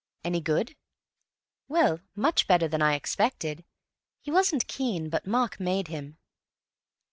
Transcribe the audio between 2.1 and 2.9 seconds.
much better than